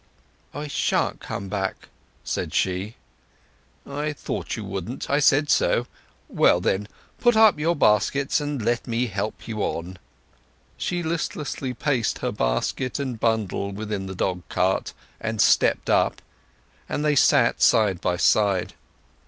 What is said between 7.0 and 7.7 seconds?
put up